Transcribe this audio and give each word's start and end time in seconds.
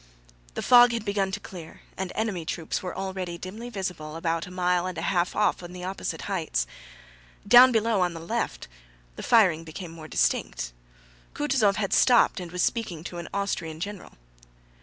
The 0.55 0.63
fog 0.63 0.93
had 0.93 1.05
begun 1.05 1.31
to 1.31 1.39
clear 1.39 1.81
and 1.95 2.11
enemy 2.15 2.43
troops 2.43 2.81
were 2.81 2.97
already 2.97 3.37
dimly 3.37 3.69
visible 3.69 4.15
about 4.15 4.47
a 4.47 4.49
mile 4.51 4.87
and 4.87 4.97
a 4.97 5.03
half 5.03 5.35
off 5.35 5.61
on 5.61 5.73
the 5.73 5.83
opposite 5.83 6.21
heights. 6.23 6.65
Down 7.47 7.71
below, 7.71 8.01
on 8.01 8.15
the 8.15 8.19
left, 8.19 8.67
the 9.15 9.21
firing 9.21 9.63
became 9.63 9.91
more 9.91 10.07
distinct. 10.07 10.73
Kutúzov 11.35 11.75
had 11.75 11.93
stopped 11.93 12.39
and 12.39 12.51
was 12.51 12.63
speaking 12.63 13.03
to 13.03 13.19
an 13.19 13.29
Austrian 13.31 13.79
general. 13.79 14.13